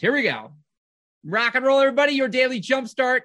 [0.00, 0.52] Here we go.
[1.26, 2.14] Rock and roll, everybody.
[2.14, 3.20] Your daily jumpstart.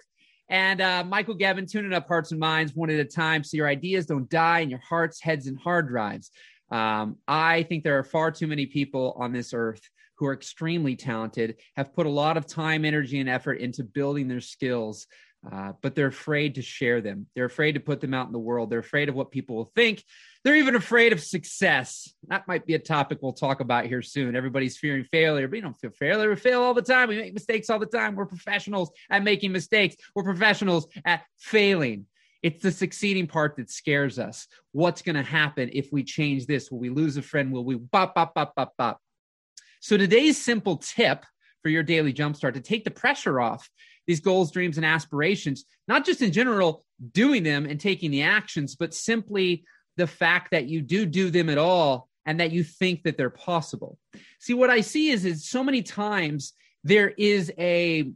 [0.50, 3.70] And uh, Michael Gebben, tuning up hearts and minds one at a time so your
[3.70, 6.32] ideas don't die in your hearts, heads, and hard drives.
[6.70, 10.98] Um, I think there are far too many people on this earth who are extremely
[10.98, 15.08] talented, have put a lot of time, energy, and effort into building their skills,
[15.52, 17.28] uh, but they're afraid to share them.
[17.36, 18.70] They're afraid to put them out in the world.
[18.70, 20.04] They're afraid of what people will think.
[20.44, 22.14] They're even afraid of success.
[22.28, 24.36] That might be a topic we'll talk about here soon.
[24.36, 26.30] Everybody's fearing failure, but you don't feel failure.
[26.30, 27.10] We fail all the time.
[27.10, 28.16] We make mistakes all the time.
[28.16, 29.96] We're professionals at making mistakes.
[30.16, 32.06] We're professionals at failing.
[32.42, 34.48] It's the succeeding part that scares us.
[34.72, 36.70] What's going to happen if we change this?
[36.72, 37.52] Will we lose a friend?
[37.52, 39.02] Will we bop, bop, bop, bop, bop?
[39.80, 41.26] So today's simple tip
[41.64, 43.68] for your daily jumpstart to take the pressure off
[44.08, 48.76] these goals, dreams, and aspirations, not just in general doing them and taking the actions,
[48.76, 49.66] but simply
[49.98, 53.30] the fact that you do do them at all and that you think that they're
[53.30, 53.98] possible.
[54.40, 58.12] See, what I see is, is so many times there is a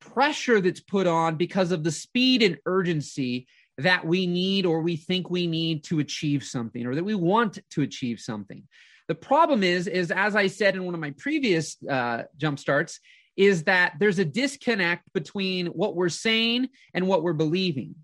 [0.00, 3.46] pressure that's put on because of the speed and urgency
[3.78, 7.58] that we need or we think we need to achieve something or that we want
[7.70, 8.64] to achieve something.
[9.08, 13.00] The problem is, is as I said in one of my previous uh, jump starts,
[13.36, 17.94] is that there's a disconnect between what we're saying and what we're believing.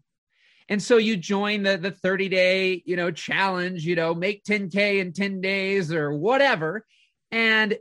[0.69, 5.01] And so you join the the 30 day, you know, challenge, you know, make 10k
[5.01, 6.85] in 10 days or whatever.
[7.31, 7.77] And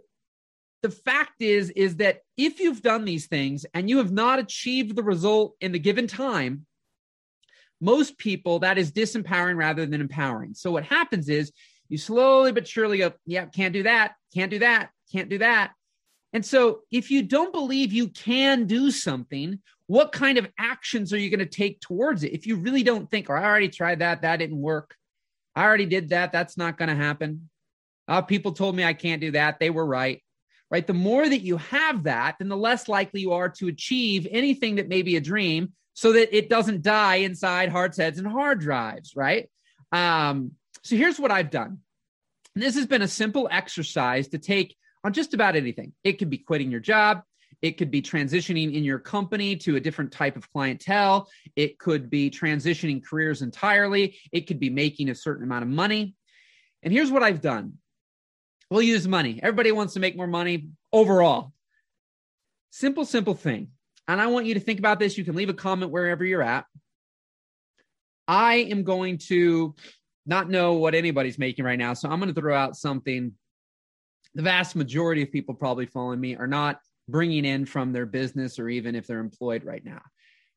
[0.83, 4.95] the fact is is that if you've done these things and you have not achieved
[4.95, 6.65] the result in the given time,
[7.81, 10.53] most people that is disempowering rather than empowering.
[10.53, 11.51] So what happens is
[11.89, 15.73] you slowly but surely go, yeah, can't do that, can't do that, can't do that.
[16.37, 19.57] And so, if you don't believe you can do something,
[19.87, 22.31] what kind of actions are you going to take towards it?
[22.31, 24.93] If you really don't think, or oh, I already tried that, that didn't work.
[25.55, 27.49] I already did that, that's not going to happen.
[28.07, 29.59] Uh, people told me I can't do that.
[29.59, 30.21] They were right.
[30.69, 30.85] Right.
[30.85, 34.75] The more that you have that, then the less likely you are to achieve anything
[34.75, 38.59] that may be a dream so that it doesn't die inside hearts, heads, and hard
[38.59, 39.15] drives.
[39.15, 39.49] Right.
[39.91, 40.51] Um,
[40.83, 41.79] so here's what I've done.
[42.53, 44.75] And this has been a simple exercise to take
[45.07, 45.93] on just about anything.
[46.03, 47.21] It could be quitting your job.
[47.61, 51.29] It could be transitioning in your company to a different type of clientele.
[51.55, 54.17] It could be transitioning careers entirely.
[54.33, 56.13] It could be making a certain amount of money.
[56.83, 57.77] And here's what I've done
[58.69, 59.39] we'll use money.
[59.41, 61.53] Everybody wants to make more money overall.
[62.69, 63.69] Simple, simple thing.
[64.09, 65.17] And I want you to think about this.
[65.17, 66.65] You can leave a comment wherever you're at.
[68.27, 69.73] I am going to
[70.25, 71.93] not know what anybody's making right now.
[71.93, 73.31] So I'm going to throw out something
[74.35, 78.59] the vast majority of people probably following me are not bringing in from their business
[78.59, 80.01] or even if they're employed right now.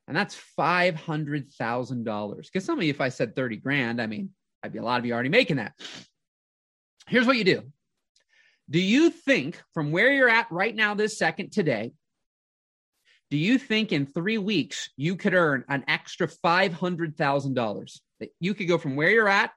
[0.09, 2.37] And that's $500,000.
[2.37, 4.31] Because some of you, if I said 30 grand, I mean,
[4.63, 5.73] I'd be a lot of you already making that.
[7.07, 7.63] Here's what you do
[8.69, 11.93] Do you think from where you're at right now, this second today,
[13.31, 18.01] do you think in three weeks you could earn an extra $500,000?
[18.19, 19.53] That you could go from where you're at,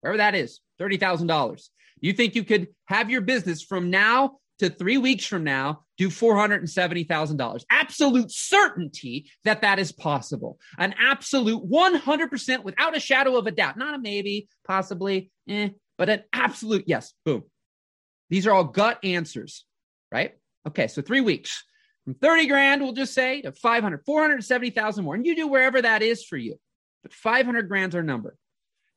[0.00, 1.68] wherever that is, $30,000
[2.00, 6.08] you think you could have your business from now to three weeks from now do
[6.08, 7.64] $470,000.
[7.70, 10.58] Absolute certainty that that is possible.
[10.78, 13.78] An absolute 100% without a shadow of a doubt.
[13.78, 17.14] Not a maybe, possibly, eh, but an absolute yes.
[17.24, 17.44] Boom.
[18.28, 19.64] These are all gut answers,
[20.12, 20.34] right?
[20.66, 21.64] Okay, so three weeks
[22.04, 25.14] from 30 grand, we'll just say to 500, 470,000 more.
[25.14, 26.56] And you do wherever that is for you.
[27.02, 28.36] But 500 grand's our number.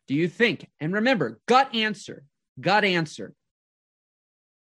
[0.08, 0.70] Do you think?
[0.80, 2.26] And remember, gut answer
[2.60, 3.34] gut answer.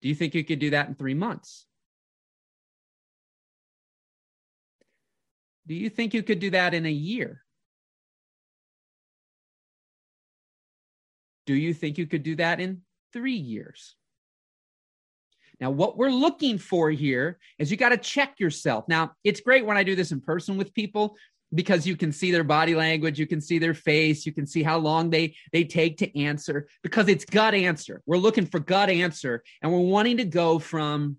[0.03, 1.67] Do you think you could do that in three months?
[5.67, 7.43] Do you think you could do that in a year?
[11.47, 13.95] Do you think you could do that in three years?
[15.61, 18.87] Now, what we're looking for here is you got to check yourself.
[18.89, 21.17] Now, it's great when I do this in person with people
[21.53, 24.63] because you can see their body language you can see their face you can see
[24.63, 28.03] how long they they take to answer because it's gut answer.
[28.07, 31.17] We're looking for gut answer and we're wanting to go from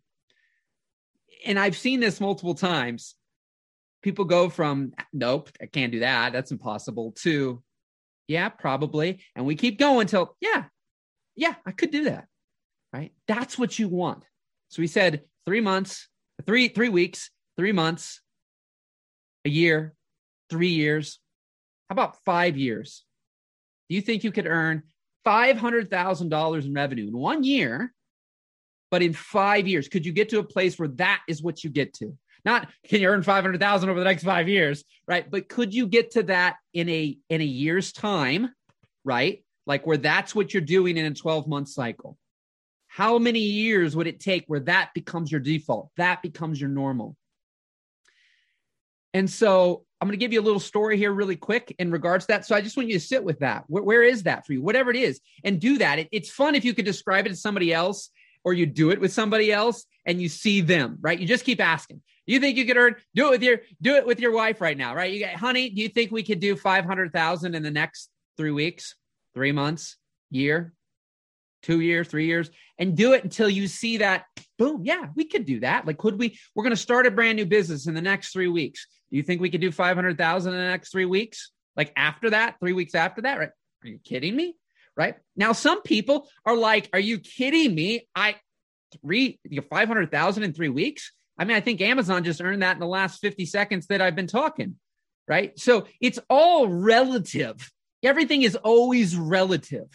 [1.45, 3.15] and i've seen this multiple times.
[4.01, 6.33] People go from nope i can't do that.
[6.33, 7.61] That's impossible to
[8.27, 10.65] yeah probably and we keep going till yeah
[11.35, 12.27] yeah i could do that
[12.93, 13.11] right?
[13.27, 14.23] That's what you want.
[14.69, 16.07] So we said three months
[16.45, 18.21] three three weeks three months
[19.45, 19.93] a year
[20.51, 21.19] three years?
[21.89, 23.05] How about five years?
[23.89, 24.83] Do you think you could earn
[25.25, 27.93] $500,000 in revenue in one year,
[28.91, 29.87] but in five years?
[29.87, 32.15] Could you get to a place where that is what you get to?
[32.43, 35.29] Not can you earn 500,000 over the next five years, right?
[35.29, 38.53] But could you get to that in a, in a year's time,
[39.05, 39.43] right?
[39.65, 42.17] Like where that's what you're doing in a 12 month cycle.
[42.87, 45.91] How many years would it take where that becomes your default?
[45.97, 47.15] That becomes your normal.
[49.13, 52.25] And so I'm going to give you a little story here really quick in regards
[52.25, 52.45] to that.
[52.45, 53.65] So I just want you to sit with that.
[53.67, 54.61] where, where is that for you?
[54.61, 55.99] Whatever it is, and do that.
[55.99, 58.09] It, it's fun if you could describe it to somebody else
[58.43, 61.19] or you do it with somebody else and you see them, right?
[61.19, 62.01] You just keep asking.
[62.25, 62.95] Do you think you could earn?
[63.13, 65.11] Do it with your do it with your wife right now, right?
[65.11, 68.95] You get, honey, do you think we could do 500,000 in the next 3 weeks,
[69.35, 69.97] 3 months,
[70.31, 70.73] year,
[71.63, 74.25] 2 years, 3 years and do it until you see that
[74.57, 75.85] boom, yeah, we could do that.
[75.85, 78.47] Like could we we're going to start a brand new business in the next 3
[78.47, 78.87] weeks.
[79.09, 81.51] Do you think we could do 500,000 in the next 3 weeks?
[81.75, 83.49] Like after that, 3 weeks after that, right?
[83.83, 84.55] Are you kidding me?
[84.97, 85.15] Right?
[85.35, 88.07] Now some people are like, "Are you kidding me?
[88.13, 88.35] I
[89.01, 92.79] three you 500,000 in 3 weeks?" I mean, I think Amazon just earned that in
[92.79, 94.75] the last 50 seconds that I've been talking,
[95.27, 95.57] right?
[95.57, 97.71] So it's all relative.
[98.03, 99.87] Everything is always relative,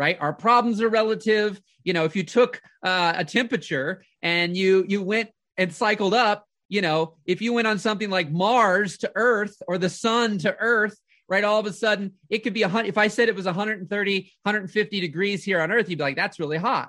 [0.00, 0.16] right?
[0.18, 1.60] Our problems are relative.
[1.84, 6.46] You know, if you took uh, a temperature and you you went and cycled up,
[6.70, 10.56] you know, if you went on something like Mars to Earth or the sun to
[10.58, 10.98] Earth,
[11.28, 11.44] right?
[11.44, 12.88] All of a sudden, it could be a hundred.
[12.88, 16.40] If I said it was 130, 150 degrees here on Earth, you'd be like, that's
[16.40, 16.88] really hot.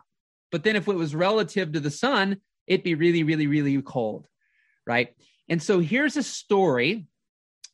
[0.49, 4.25] But then if it was relative to the sun, it'd be really, really, really cold,
[4.87, 5.09] right?
[5.49, 7.07] And so here's a story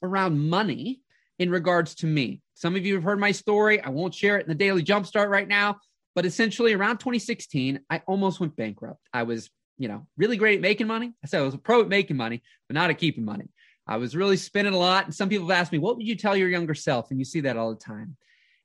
[0.01, 1.01] around money
[1.39, 2.41] in regards to me.
[2.55, 3.81] Some of you have heard my story.
[3.81, 5.77] I won't share it in the Daily Jumpstart right now,
[6.15, 9.01] but essentially around 2016, I almost went bankrupt.
[9.13, 11.13] I was, you know, really great at making money.
[11.23, 13.49] I said I was a pro at making money, but not at keeping money.
[13.85, 15.05] I was really spending a lot.
[15.05, 17.11] And some people have asked me, what would you tell your younger self?
[17.11, 18.17] And you see that all the time.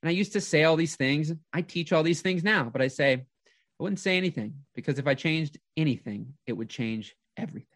[0.03, 1.33] And I used to say all these things.
[1.53, 5.07] I teach all these things now, but I say, I wouldn't say anything because if
[5.07, 7.72] I changed anything, it would change everything.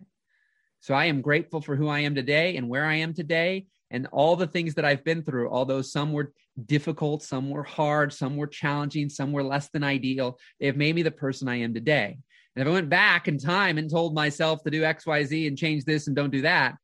[0.86, 4.06] So I am grateful for who I am today and where I am today and
[4.12, 6.32] all the things that I've been through, although some were
[6.64, 10.94] difficult, some were hard, some were challenging, some were less than ideal, they have made
[10.94, 12.16] me the person I am today.
[12.54, 15.84] And if I went back in time and told myself to do XYZ and change
[15.84, 16.76] this and don't do that,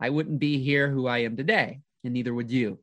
[0.00, 2.80] I wouldn't be here who I am today, and neither would you.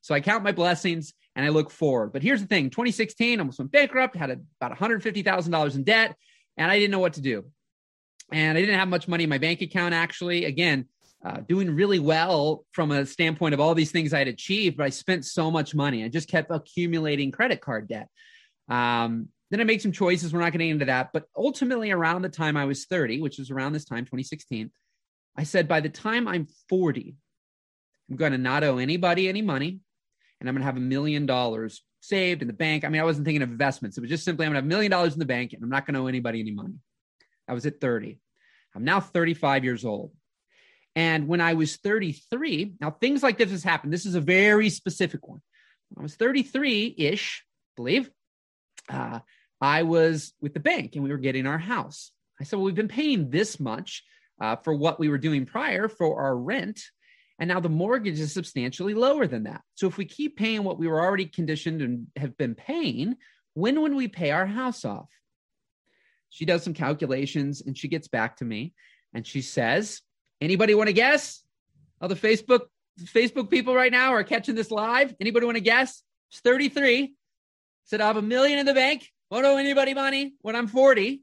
[0.00, 2.12] So I count my blessings and I look forward.
[2.12, 6.16] But here's the thing 2016, I almost went bankrupt, had about $150,000 in debt,
[6.56, 7.44] and I didn't know what to do.
[8.32, 10.44] And I didn't have much money in my bank account, actually.
[10.46, 10.86] Again,
[11.24, 14.86] uh, doing really well from a standpoint of all these things I had achieved, but
[14.86, 16.04] I spent so much money.
[16.04, 18.08] I just kept accumulating credit card debt.
[18.68, 20.32] Um, then I made some choices.
[20.32, 21.10] We're not going to get into that.
[21.12, 24.70] But ultimately, around the time I was 30, which was around this time, 2016,
[25.36, 27.14] I said, by the time I'm 40,
[28.10, 29.80] I'm going to not owe anybody any money
[30.40, 32.84] and I'm going to have a million dollars saved in the bank.
[32.84, 33.96] I mean, I wasn't thinking of investments.
[33.96, 35.62] It was just simply, I'm going to have a million dollars in the bank and
[35.62, 36.74] I'm not going to owe anybody any money.
[37.48, 38.18] I was at 30.
[38.74, 40.12] I'm now 35 years old.
[40.94, 43.92] And when I was 33, now things like this has happened.
[43.92, 45.40] This is a very specific one.
[45.90, 47.44] When I was 33 ish,
[47.76, 48.10] believe,
[48.88, 49.20] uh,
[49.60, 52.10] I was with the bank and we were getting our house.
[52.40, 54.02] I said, Well, we've been paying this much
[54.40, 56.80] uh, for what we were doing prior for our rent.
[57.38, 59.62] And now the mortgage is substantially lower than that.
[59.74, 63.16] So if we keep paying what we were already conditioned and have been paying,
[63.54, 65.08] when would we pay our house off?
[66.32, 68.72] She does some calculations and she gets back to me
[69.14, 70.00] and she says,
[70.40, 71.42] anybody want to guess?
[72.00, 72.62] All the Facebook
[73.00, 75.14] Facebook people right now are catching this live.
[75.20, 76.02] Anybody want to guess?
[76.30, 77.14] It's 33.
[77.84, 79.08] Said I have a million in the bank.
[79.30, 81.22] Won't owe anybody money when I'm 40.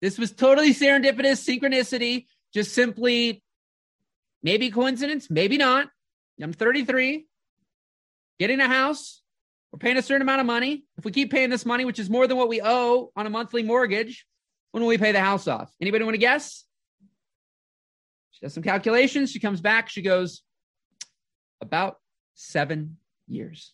[0.00, 3.42] This was totally serendipitous, synchronicity, just simply
[4.42, 5.88] Maybe coincidence, maybe not.
[6.40, 7.26] I'm 33,
[8.38, 9.22] getting a house.
[9.72, 10.84] We're paying a certain amount of money.
[10.96, 13.30] If we keep paying this money, which is more than what we owe on a
[13.30, 14.24] monthly mortgage,
[14.72, 15.72] when will we pay the house off?
[15.80, 16.64] Anybody want to guess?
[18.32, 19.30] She does some calculations.
[19.30, 19.88] She comes back.
[19.88, 20.42] She goes,
[21.60, 21.96] about
[22.34, 23.72] seven years.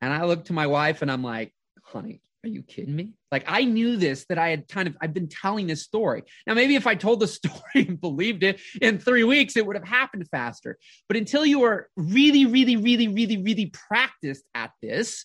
[0.00, 3.14] And I look to my wife and I'm like, honey, are you kidding me?
[3.32, 6.24] Like I knew this that I had kind of I've been telling this story.
[6.46, 9.76] Now maybe if I told the story and believed it in 3 weeks it would
[9.76, 10.78] have happened faster.
[11.08, 15.24] But until you are really really really really really practiced at this,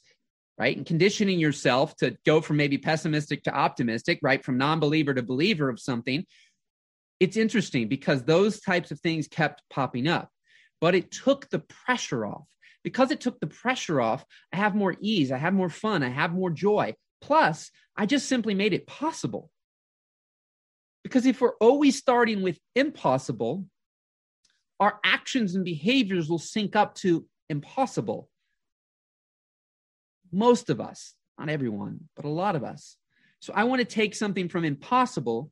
[0.60, 0.76] right?
[0.76, 4.44] And conditioning yourself to go from maybe pessimistic to optimistic, right?
[4.44, 6.26] From non-believer to believer of something.
[7.22, 10.30] It's interesting because those types of things kept popping up.
[10.82, 12.48] But it took the pressure off
[12.84, 16.10] because it took the pressure off, I have more ease, I have more fun, I
[16.10, 16.94] have more joy.
[17.22, 19.50] Plus, I just simply made it possible.
[21.04, 23.66] Because if we're always starting with impossible,
[24.80, 28.30] our actions and behaviors will sync up to impossible.
[30.32, 32.98] Most of us, not everyone, but a lot of us.
[33.40, 35.52] So I want to take something from impossible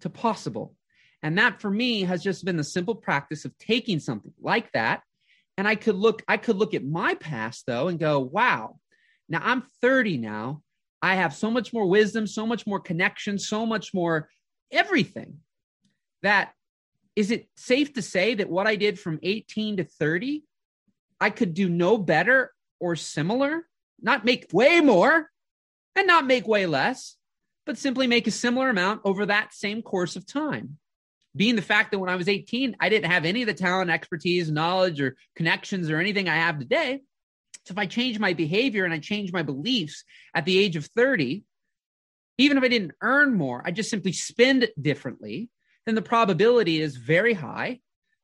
[0.00, 0.74] to possible.
[1.22, 5.02] And that for me has just been the simple practice of taking something like that.
[5.56, 8.78] And I could look, I could look at my past though and go, wow,
[9.28, 10.62] now I'm 30 now
[11.00, 14.28] I have so much more wisdom, so much more connection, so much more
[14.70, 15.38] everything
[16.22, 16.52] that
[17.14, 20.44] is it safe to say that what I did from 18 to 30,
[21.20, 23.66] I could do no better or similar,
[24.00, 25.30] not make way more
[25.96, 27.16] and not make way less,
[27.66, 30.78] but simply make a similar amount over that same course of time?
[31.36, 33.90] Being the fact that when I was 18, I didn't have any of the talent,
[33.90, 37.00] expertise, knowledge, or connections or anything I have today.
[37.66, 40.86] So if I change my behavior and I change my beliefs at the age of
[40.96, 41.44] 30,
[42.38, 45.50] even if I didn't earn more, I just simply spend differently,
[45.84, 47.80] then the probability is very high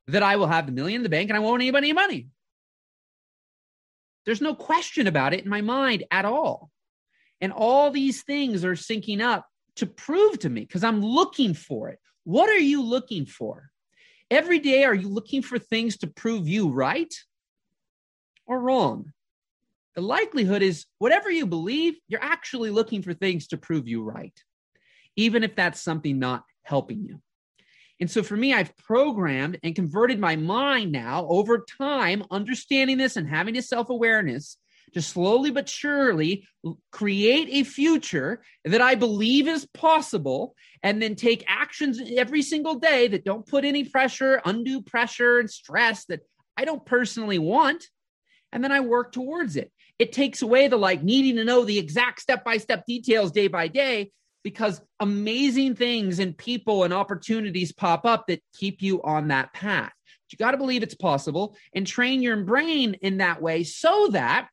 [0.06, 2.28] that I will have the million in the bank and I won't need any money.
[4.24, 6.70] There's no question about it in my mind at all.
[7.40, 11.90] And all these things are syncing up to prove to me because I'm looking for
[11.90, 11.98] it.
[12.24, 13.70] What are you looking for?
[14.30, 17.12] Every day, are you looking for things to prove you right
[18.46, 19.12] or wrong?
[19.94, 24.34] the likelihood is whatever you believe, you're actually looking for things to prove you right,
[25.16, 27.20] even if that's something not helping you.
[28.00, 33.16] And so for me, I've programmed and converted my mind now over time, understanding this
[33.16, 34.56] and having this self awareness
[34.94, 36.46] to slowly but surely
[36.90, 43.08] create a future that I believe is possible and then take actions every single day
[43.08, 46.20] that don't put any pressure, undue pressure, and stress that
[46.56, 47.84] I don't personally want.
[48.52, 49.72] And then I work towards it.
[49.98, 53.48] It takes away the like needing to know the exact step by step details day
[53.48, 54.12] by day
[54.44, 59.92] because amazing things and people and opportunities pop up that keep you on that path.
[60.30, 64.48] You got to believe it's possible and train your brain in that way so that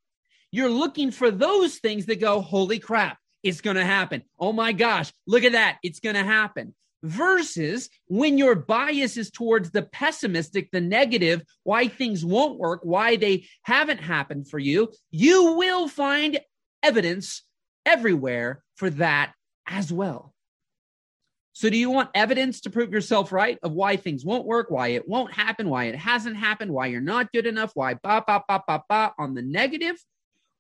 [0.51, 4.21] you're looking for those things that go, holy crap, it's going to happen.
[4.39, 5.77] Oh my gosh, look at that.
[5.81, 11.87] It's going to happen versus when your bias is towards the pessimistic, the negative, why
[11.87, 16.39] things won't work, why they haven't happened for you, you will find
[16.83, 17.43] evidence
[17.85, 19.33] everywhere for that
[19.71, 20.33] as well.
[21.53, 24.89] So, do you want evidence to prove yourself right of why things won't work, why
[24.89, 28.43] it won't happen, why it hasn't happened, why you're not good enough, why ba ba
[28.47, 29.97] ba ba ba on the negative?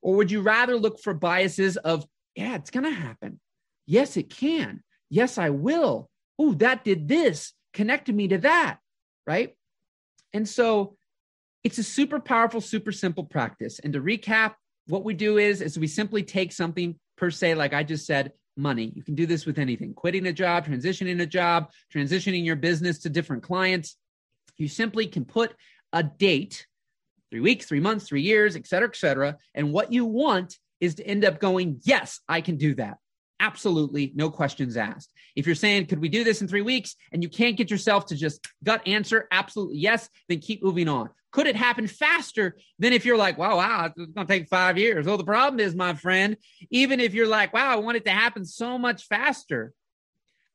[0.01, 3.39] Or would you rather look for biases of, yeah, it's going to happen.
[3.85, 4.81] Yes, it can.
[5.09, 6.09] Yes, I will
[6.41, 8.79] oh, that did this, connected me to that,
[9.27, 9.55] right?
[10.33, 10.97] And so
[11.63, 13.79] it's a super powerful, super simple practice.
[13.79, 14.55] And to recap,
[14.87, 18.33] what we do is, is we simply take something per se, like I just said,
[18.57, 18.91] money.
[18.95, 22.99] You can do this with anything, quitting a job, transitioning a job, transitioning your business
[22.99, 23.97] to different clients.
[24.57, 25.55] You simply can put
[25.93, 26.67] a date,
[27.29, 29.37] three weeks, three months, three years, et cetera, et cetera.
[29.55, 32.97] And what you want is to end up going, yes, I can do that.
[33.39, 35.11] Absolutely, no questions asked.
[35.35, 36.95] If you're saying, could we do this in three weeks?
[37.11, 41.09] And you can't get yourself to just gut answer, absolutely yes, then keep moving on.
[41.31, 44.77] Could it happen faster than if you're like, wow, wow, it's going to take five
[44.77, 45.05] years?
[45.05, 46.35] Well, the problem is, my friend,
[46.69, 49.73] even if you're like, wow, I want it to happen so much faster,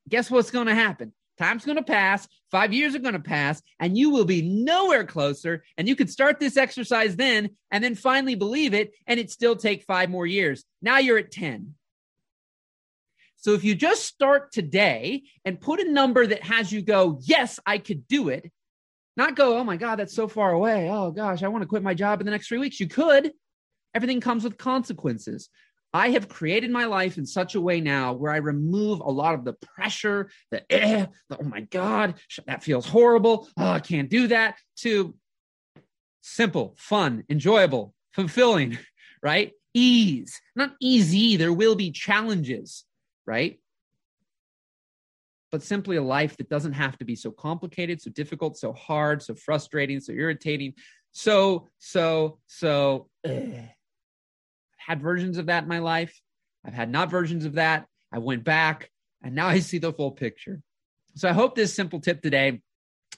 [0.09, 1.13] guess what's going to happen?
[1.39, 5.05] Time's going to pass, five years are going to pass, and you will be nowhere
[5.05, 5.65] closer.
[5.77, 9.57] And you could start this exercise then and then finally believe it, and it still
[9.57, 10.65] take five more years.
[10.81, 11.75] Now you're at 10.
[13.37, 17.61] So if you just start today and put a number that has you go, yes,
[17.65, 18.51] I could do it,
[19.17, 20.91] not go, oh my God, that's so far away.
[20.91, 22.81] Oh gosh, I want to quit my job in the next three weeks.
[22.81, 23.33] You could.
[23.95, 25.49] Everything comes with consequences.
[25.93, 29.35] I have created my life in such a way now where I remove a lot
[29.35, 32.15] of the pressure, the, eh, the oh my God,
[32.47, 33.49] that feels horrible.
[33.57, 35.15] Oh, I can't do that, to
[36.21, 38.77] simple, fun, enjoyable, fulfilling,
[39.23, 39.53] right?
[39.73, 41.37] Ease, not easy.
[41.37, 42.85] There will be challenges
[43.27, 43.59] right?
[45.53, 49.23] But simply a life that doesn't have to be so complicated, so difficult, so hard,
[49.23, 50.75] so frustrating, so irritating,
[51.13, 53.09] so, so, so.
[53.25, 53.33] Ugh.
[53.33, 53.69] I've
[54.77, 56.21] had versions of that in my life.
[56.65, 57.87] I've had not versions of that.
[58.13, 58.91] I went back
[59.23, 60.63] and now I see the full picture.
[61.15, 62.61] So I hope this simple tip today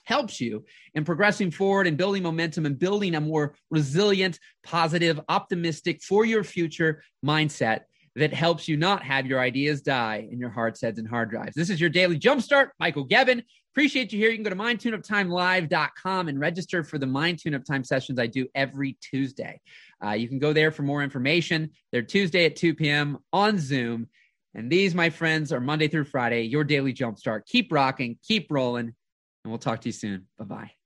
[0.05, 6.01] helps you in progressing forward and building momentum and building a more resilient, positive, optimistic
[6.01, 7.81] for your future mindset
[8.19, 11.55] that helps you not have your ideas die in your hearts, heads, and hard drives.
[11.55, 12.69] This is your daily jumpstart.
[12.79, 13.43] Michael Gebben.
[13.73, 14.29] Appreciate you here.
[14.29, 18.27] You can go to mindtuneuptimelive.com and register for the Mind Tune Up Time sessions I
[18.27, 19.61] do every Tuesday.
[20.03, 21.69] Uh, you can go there for more information.
[21.91, 23.19] They're Tuesday at 2 p.m.
[23.31, 24.07] on Zoom.
[24.55, 27.45] And these, my friends, are Monday through Friday, your daily jumpstart.
[27.45, 30.27] Keep rocking, keep rolling, and we'll talk to you soon.
[30.37, 30.78] Bye bye.